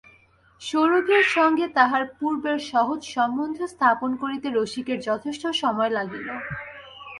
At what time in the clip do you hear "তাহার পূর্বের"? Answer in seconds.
1.77-2.57